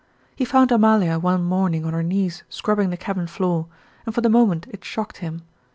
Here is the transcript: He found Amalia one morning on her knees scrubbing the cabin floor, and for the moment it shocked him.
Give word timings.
He 0.35 0.45
found 0.45 0.71
Amalia 0.71 1.19
one 1.19 1.43
morning 1.43 1.85
on 1.85 1.93
her 1.93 2.01
knees 2.01 2.43
scrubbing 2.49 2.89
the 2.89 2.97
cabin 2.97 3.27
floor, 3.27 3.67
and 4.03 4.15
for 4.15 4.21
the 4.21 4.29
moment 4.29 4.65
it 4.71 4.83
shocked 4.83 5.17
him. 5.17 5.43